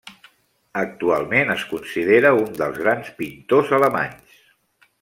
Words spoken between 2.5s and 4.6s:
dels grans pintors alemanys.